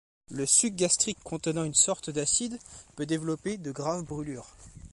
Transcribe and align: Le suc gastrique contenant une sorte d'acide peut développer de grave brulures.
Le 0.31 0.47
suc 0.47 0.73
gastrique 0.73 1.19
contenant 1.23 1.63
une 1.63 1.75
sorte 1.75 2.09
d'acide 2.09 2.57
peut 2.95 3.05
développer 3.05 3.59
de 3.59 3.71
grave 3.71 4.01
brulures. 4.03 4.47